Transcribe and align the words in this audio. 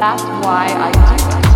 That's 0.00 0.22
why 0.22 0.64
I 0.66 0.92
do 0.92 1.46
it. 1.46 1.49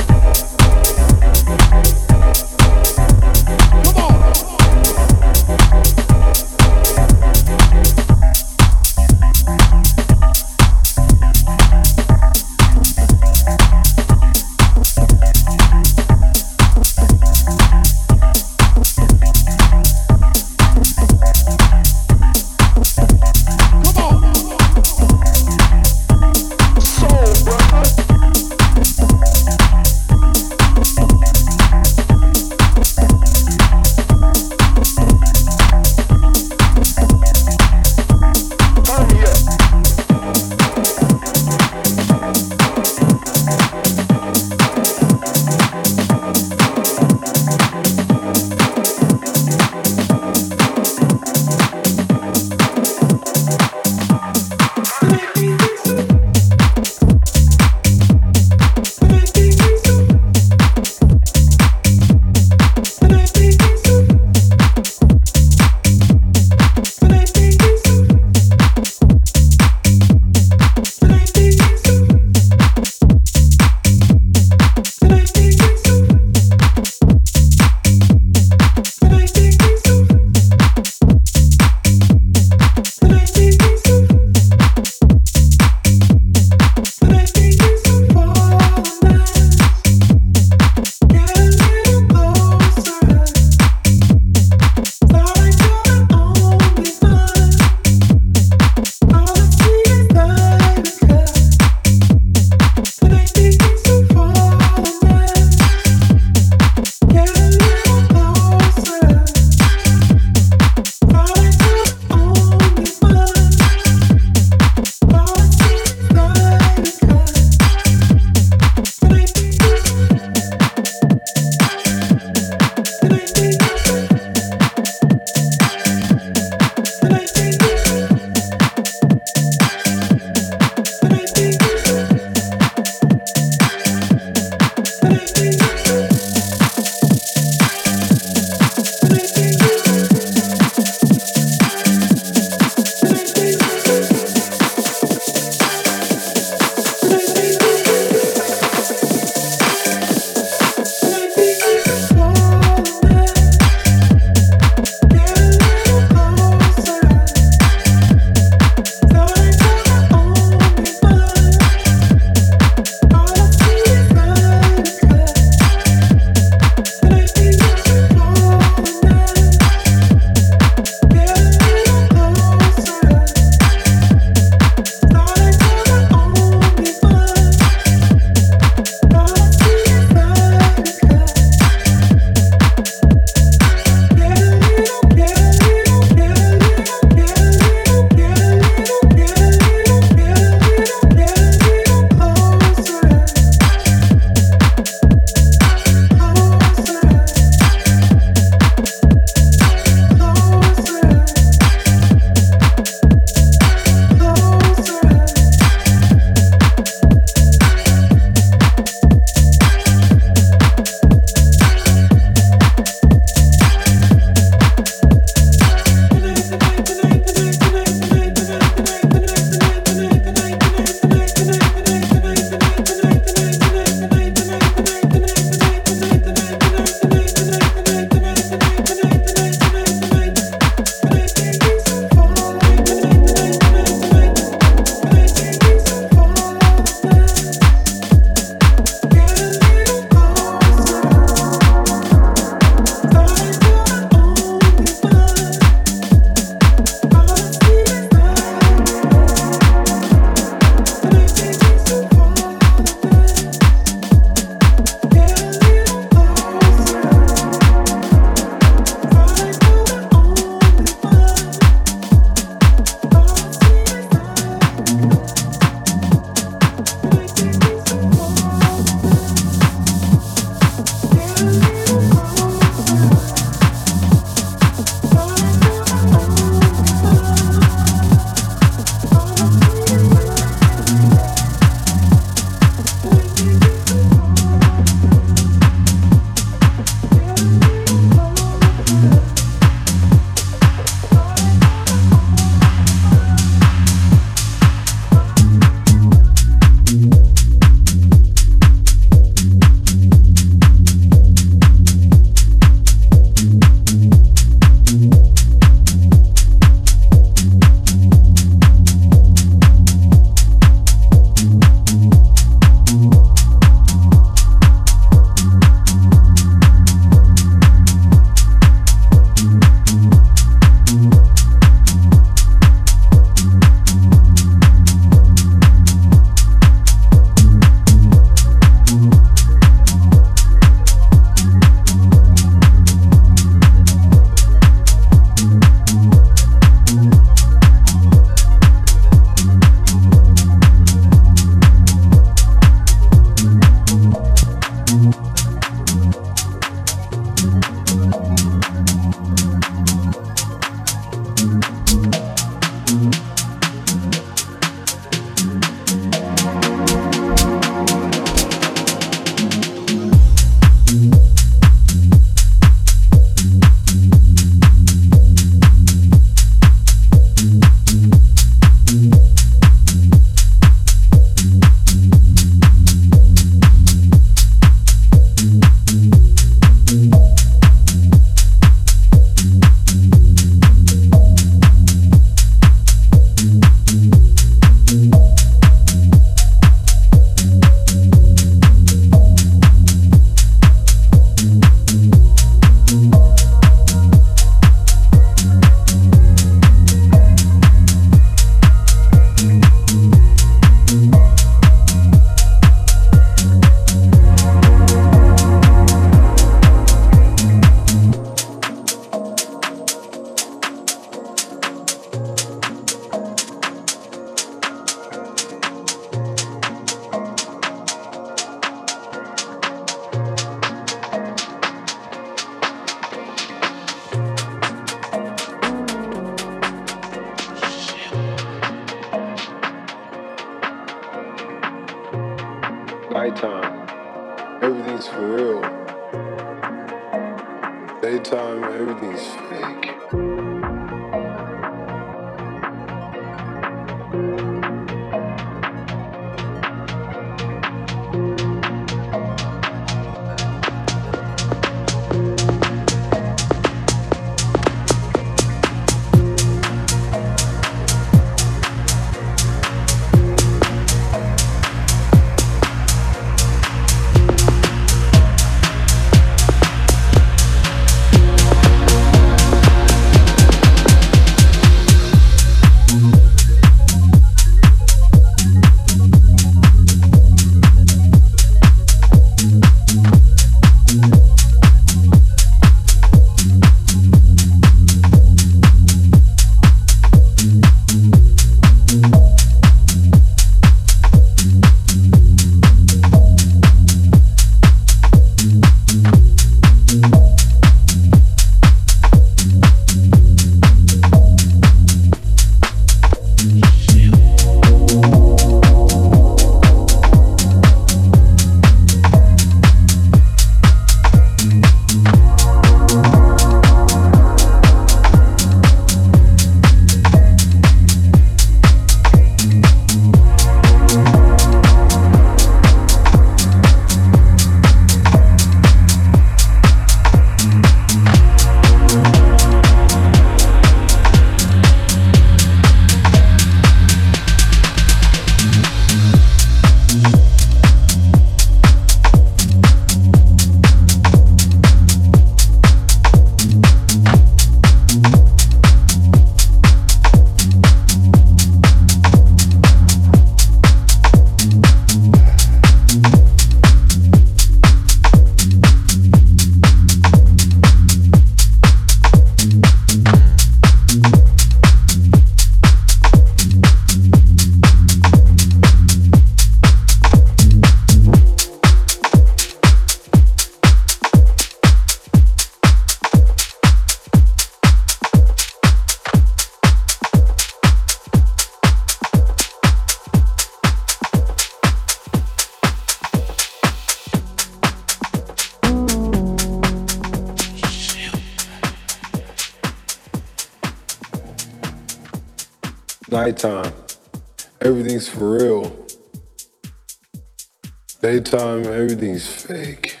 Fake. 599.41 600.00